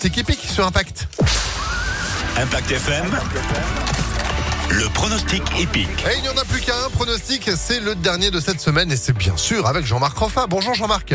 pronostic 0.00 0.18
épique 0.30 0.50
sur 0.50 0.66
Impact. 0.66 1.08
Impact 2.38 2.70
FM. 2.70 3.04
Le 4.70 4.88
pronostic 4.94 5.42
épique. 5.58 5.90
Et 6.10 6.16
il 6.16 6.22
n'y 6.22 6.30
en 6.30 6.38
a 6.38 6.44
plus 6.46 6.60
qu'un 6.62 6.88
pronostic, 6.94 7.50
c'est 7.54 7.80
le 7.80 7.94
dernier 7.94 8.30
de 8.30 8.40
cette 8.40 8.62
semaine 8.62 8.90
et 8.90 8.96
c'est 8.96 9.12
bien 9.12 9.36
sûr 9.36 9.66
avec 9.66 9.84
Jean-Marc 9.84 10.16
Roffa. 10.16 10.46
Bonjour 10.46 10.72
Jean-Marc. 10.72 11.14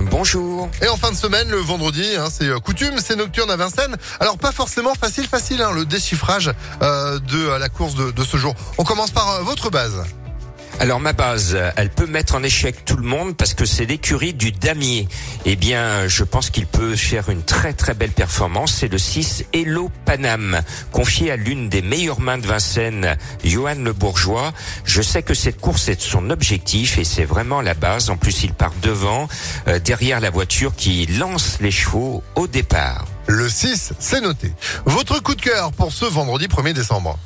Bonjour. 0.00 0.70
Et 0.80 0.88
en 0.88 0.96
fin 0.96 1.10
de 1.10 1.16
semaine, 1.16 1.50
le 1.50 1.58
vendredi, 1.58 2.16
hein, 2.16 2.28
c'est 2.30 2.48
euh, 2.48 2.60
coutume, 2.60 2.98
c'est 2.98 3.16
nocturne 3.16 3.50
à 3.50 3.56
Vincennes. 3.56 3.96
Alors 4.20 4.38
pas 4.38 4.52
forcément 4.52 4.94
facile, 4.94 5.26
facile, 5.26 5.60
hein, 5.60 5.72
le 5.72 5.84
déchiffrage 5.84 6.50
euh, 6.80 7.18
de 7.18 7.36
euh, 7.36 7.58
la 7.58 7.68
course 7.68 7.94
de, 7.94 8.10
de 8.10 8.24
ce 8.24 8.38
jour. 8.38 8.54
On 8.78 8.84
commence 8.84 9.10
par 9.10 9.28
euh, 9.32 9.42
votre 9.42 9.68
base. 9.68 10.02
Alors 10.80 11.00
ma 11.00 11.12
base, 11.12 11.56
elle 11.76 11.88
peut 11.88 12.06
mettre 12.06 12.34
en 12.34 12.42
échec 12.42 12.84
tout 12.84 12.96
le 12.96 13.04
monde 13.04 13.36
parce 13.36 13.54
que 13.54 13.64
c'est 13.64 13.86
l'écurie 13.86 14.34
du 14.34 14.50
damier. 14.50 15.08
Eh 15.44 15.56
bien, 15.56 16.08
je 16.08 16.24
pense 16.24 16.50
qu'il 16.50 16.66
peut 16.66 16.96
faire 16.96 17.30
une 17.30 17.42
très 17.42 17.72
très 17.72 17.94
belle 17.94 18.10
performance. 18.10 18.74
C'est 18.80 18.88
le 18.88 18.98
6 18.98 19.44
Hello 19.52 19.90
Panam, 20.04 20.60
confié 20.92 21.30
à 21.30 21.36
l'une 21.36 21.68
des 21.68 21.80
meilleures 21.80 22.20
mains 22.20 22.38
de 22.38 22.46
Vincennes, 22.46 23.16
Johan 23.44 23.76
Le 23.76 23.92
Bourgeois. 23.92 24.52
Je 24.84 25.00
sais 25.00 25.22
que 25.22 25.32
cette 25.32 25.60
course 25.60 25.88
est 25.88 26.00
son 26.00 26.28
objectif 26.30 26.98
et 26.98 27.04
c'est 27.04 27.24
vraiment 27.24 27.60
la 27.60 27.74
base. 27.74 28.10
En 28.10 28.16
plus, 28.16 28.42
il 28.42 28.52
part 28.52 28.74
devant, 28.82 29.28
euh, 29.68 29.78
derrière 29.78 30.20
la 30.20 30.30
voiture 30.30 30.74
qui 30.76 31.06
lance 31.06 31.58
les 31.60 31.70
chevaux 31.70 32.22
au 32.34 32.46
départ. 32.46 33.06
Le 33.26 33.48
6, 33.48 33.94
c'est 33.98 34.20
noté. 34.20 34.52
Votre 34.84 35.22
coup 35.22 35.34
de 35.34 35.40
cœur 35.40 35.72
pour 35.72 35.92
ce 35.92 36.04
vendredi 36.04 36.46
1er 36.46 36.72
décembre. 36.72 37.18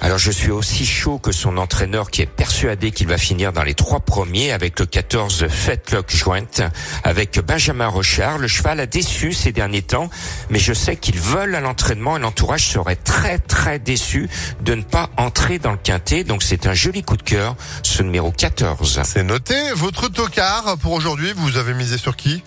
Alors 0.00 0.18
je 0.18 0.30
suis 0.30 0.50
aussi 0.50 0.84
chaud 0.84 1.18
que 1.18 1.32
son 1.32 1.56
entraîneur 1.56 2.10
qui 2.10 2.20
est 2.22 2.26
persuadé 2.26 2.90
qu'il 2.90 3.06
va 3.06 3.16
finir 3.16 3.52
dans 3.52 3.62
les 3.62 3.74
trois 3.74 4.00
premiers 4.00 4.52
avec 4.52 4.78
le 4.78 4.86
14 4.86 5.46
Fetlock 5.48 6.14
Joint 6.14 6.70
avec 7.04 7.40
Benjamin 7.40 7.86
Rochard. 7.86 8.38
Le 8.38 8.48
cheval 8.48 8.80
a 8.80 8.86
déçu 8.86 9.32
ces 9.32 9.52
derniers 9.52 9.82
temps, 9.82 10.10
mais 10.50 10.58
je 10.58 10.74
sais 10.74 10.96
qu'il 10.96 11.18
vole 11.18 11.54
à 11.54 11.60
l'entraînement 11.60 12.16
et 12.16 12.20
l'entourage 12.20 12.66
serait 12.66 12.96
très 12.96 13.38
très 13.38 13.78
déçu 13.78 14.28
de 14.60 14.74
ne 14.74 14.82
pas 14.82 15.10
entrer 15.16 15.58
dans 15.58 15.72
le 15.72 15.78
quintet. 15.78 16.24
Donc 16.24 16.42
c'est 16.42 16.66
un 16.66 16.74
joli 16.74 17.02
coup 17.02 17.16
de 17.16 17.22
cœur, 17.22 17.56
ce 17.82 18.02
numéro 18.02 18.30
14. 18.30 19.00
C'est 19.04 19.22
noté. 19.22 19.54
Votre 19.74 20.08
tocard 20.08 20.76
pour 20.82 20.92
aujourd'hui, 20.92 21.32
vous 21.36 21.56
avez 21.56 21.72
misé 21.72 21.96
sur 21.96 22.16
qui? 22.16 22.42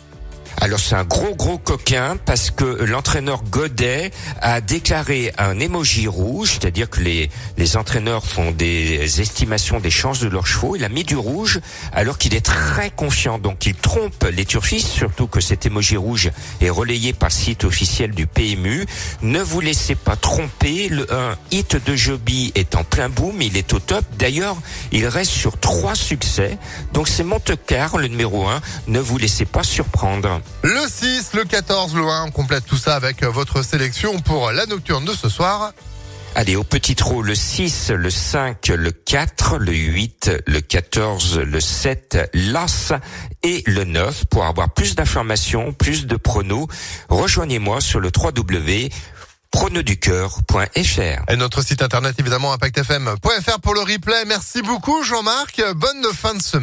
Alors 0.59 0.79
c'est 0.79 0.95
un 0.95 1.03
gros 1.03 1.35
gros 1.35 1.57
coquin 1.59 2.17
parce 2.25 2.49
que 2.49 2.65
l'entraîneur 2.65 3.43
Godet 3.43 4.11
a 4.41 4.59
déclaré 4.59 5.31
un 5.37 5.59
émoji 5.59 6.07
rouge, 6.07 6.53
c'est-à-dire 6.53 6.89
que 6.89 6.99
les, 6.99 7.29
les 7.57 7.77
entraîneurs 7.77 8.25
font 8.25 8.51
des 8.51 9.21
estimations 9.21 9.79
des 9.79 9.91
chances 9.91 10.19
de 10.19 10.27
leurs 10.27 10.47
chevaux. 10.47 10.75
Il 10.75 10.83
a 10.83 10.89
mis 10.89 11.03
du 11.03 11.15
rouge 11.15 11.61
alors 11.93 12.17
qu'il 12.17 12.33
est 12.33 12.45
très 12.45 12.89
confiant. 12.89 13.37
Donc 13.37 13.65
il 13.65 13.75
trompe 13.75 14.27
les 14.33 14.45
turfistes, 14.45 14.87
surtout 14.87 15.27
que 15.27 15.41
cet 15.41 15.65
émoji 15.65 15.95
rouge 15.95 16.31
est 16.59 16.71
relayé 16.71 17.13
par 17.13 17.31
site 17.31 17.63
officiel 17.63 18.11
du 18.11 18.25
PMU. 18.25 18.85
Ne 19.21 19.41
vous 19.41 19.61
laissez 19.61 19.95
pas 19.95 20.15
tromper. 20.15 20.89
Le 20.89 21.07
un 21.13 21.37
hit 21.51 21.77
de 21.85 21.95
Joby 21.95 22.51
est 22.55 22.75
en 22.75 22.83
plein 22.83 23.09
boom, 23.09 23.41
il 23.41 23.57
est 23.57 23.73
au 23.73 23.79
top. 23.79 24.03
D'ailleurs, 24.17 24.57
il 24.91 25.05
reste 25.07 25.31
sur 25.31 25.59
trois 25.59 25.95
succès. 25.95 26.57
Donc 26.93 27.07
c'est 27.07 27.23
Montecar, 27.23 27.97
le 27.97 28.07
numéro 28.07 28.47
1. 28.47 28.59
Ne 28.87 28.99
vous 28.99 29.17
laissez 29.17 29.45
pas 29.45 29.63
surprendre. 29.63 30.41
Le 30.63 30.87
6, 30.87 31.33
le 31.33 31.45
14, 31.45 31.95
le 31.95 32.03
1. 32.03 32.25
On 32.25 32.31
complète 32.31 32.65
tout 32.65 32.77
ça 32.77 32.95
avec 32.95 33.23
votre 33.23 33.63
sélection 33.63 34.19
pour 34.19 34.51
la 34.51 34.65
nocturne 34.65 35.05
de 35.05 35.13
ce 35.13 35.29
soir. 35.29 35.73
Allez, 36.35 36.55
au 36.55 36.63
petit 36.63 36.93
trot, 36.93 37.23
le 37.23 37.33
6, 37.33 37.89
le 37.89 38.11
5, 38.11 38.67
le 38.67 38.91
4, 38.91 39.57
le 39.57 39.73
8, 39.73 40.43
le 40.45 40.61
14, 40.61 41.39
le 41.39 41.59
7, 41.59 42.29
l'As 42.33 42.93
et 43.41 43.63
le 43.65 43.85
9. 43.85 44.25
Pour 44.25 44.45
avoir 44.45 44.69
plus 44.71 44.93
d'informations, 44.93 45.73
plus 45.73 46.05
de 46.05 46.15
pronos, 46.15 46.67
rejoignez-moi 47.09 47.81
sur 47.81 47.99
le 47.99 48.09
3W 48.11 48.91
pronoducœur.fr. 49.51 51.31
Et 51.31 51.35
notre 51.37 51.63
site 51.63 51.81
internet 51.81 52.15
évidemment 52.19 52.53
impactfm.fr 52.53 53.59
pour 53.61 53.73
le 53.73 53.79
replay. 53.79 54.25
Merci 54.27 54.61
beaucoup 54.61 55.03
Jean-Marc. 55.03 55.61
Bonne 55.75 56.05
fin 56.13 56.35
de 56.35 56.41
semaine. 56.41 56.55